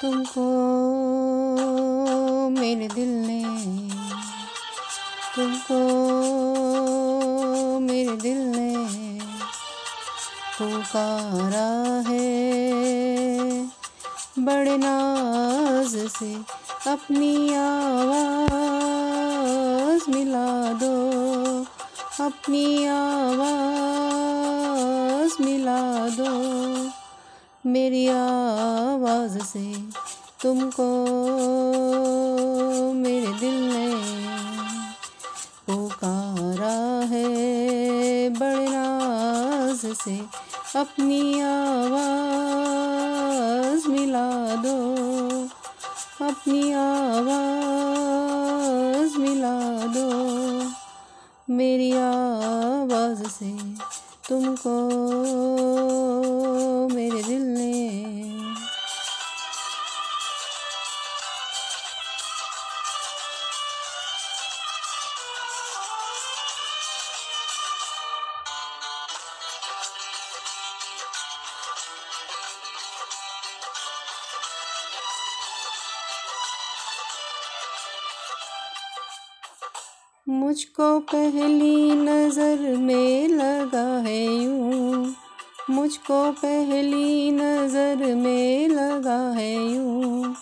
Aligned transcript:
तुमको 0.00 0.44
मेरे 2.50 2.86
दिल 2.88 3.10
ने, 3.26 3.42
तुमको 5.34 5.80
मेरे 7.80 8.14
दिल 8.16 8.38
ने 8.56 8.72
पुकारा 10.58 11.70
है। 12.08 12.30
बड़े 14.38 14.76
नाज 14.76 15.92
से 16.18 16.32
अपनी 16.90 17.34
आवाज़ 17.54 18.42
मिला 20.10 20.50
दो, 20.72 20.96
अपनी 22.24 22.64
आवाज़ 22.86 23.52
मिला 25.42 25.82
दो। 26.08 26.49
मेरी 27.66 28.08
आवाज़ 28.08 29.38
से 29.38 29.74
तुमको 30.42 30.84
मेरे 32.92 33.26
दिल 33.26 33.54
ने 33.54 33.94
पुकारा 35.66 37.06
है। 37.06 38.30
बड़े 38.30 38.68
नाज 38.68 39.76
से 39.76 40.20
अपनी 40.76 41.40
आवाज़ 41.40 43.88
मिला 43.88 44.56
दो। 44.56 44.98
अपनी 46.26 46.72
आवाज़ 46.72 49.18
मिला 49.18 49.86
दो। 49.86 50.30
मेरी 51.54 51.92
आवाज़ 51.92 53.28
से 53.28 53.58
तुमको 54.28 54.90
मुझको 80.26 80.98
पहली 81.00 81.92
नज़र 81.92 82.76
में 82.76 83.28
लगा 83.28 83.98
है 83.98 84.26
यूँ। 84.26 85.14
मुझको 85.70 86.32
पहली 86.32 87.30
नज़र 87.30 88.14
में 88.14 88.68
लगा 88.68 89.30
है 89.30 89.54
यूँ। 89.66 90.34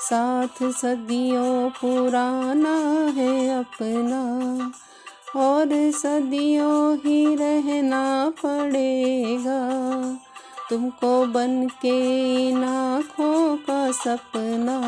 साथ 0.00 0.62
सदियों 0.62 1.70
पुराना 1.70 2.76
है 3.16 3.58
अपना, 3.58 4.22
और 5.36 5.68
सदियों 5.90 6.96
ही 6.96 7.36
रहना 7.36 8.32
पड़ेगा। 8.44 9.67
तुमको 10.70 11.26
बन 11.26 11.68
के 11.82 12.52
नाखों 12.52 13.56
का 13.56 13.92
सपना, 13.92 14.80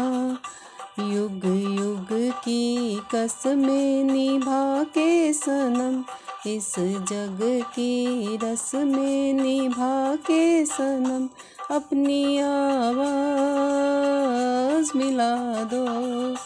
युग 1.00 1.44
युग 1.80 2.08
की 2.44 3.00
कसमें 3.14 4.04
निभा 4.04 4.82
के 4.82 5.32
सनम, 5.32 6.04
इस 6.50 6.74
जग 6.78 7.38
की 7.74 8.36
रस्में 8.36 9.32
निभा 9.32 10.16
के 10.16 10.66
सनम, 10.66 11.28
अपनी 11.76 12.38
आवाज़ 12.38 14.96
मिला 14.96 15.64
दो, 15.64 16.36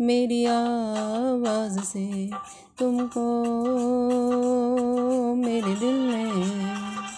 मेरी 0.00 0.44
आवाज़ 0.44 1.80
से 1.80 2.30
तुमको 2.78 3.24